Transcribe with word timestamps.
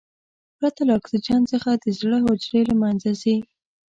پرته 0.57 0.81
له 0.87 0.93
اکسیجن 0.99 1.41
څخه 1.53 1.69
د 1.83 1.85
زړه 1.99 2.17
حجرې 2.25 2.61
له 2.69 2.75
منځه 2.81 3.09
ځي. 3.21 3.37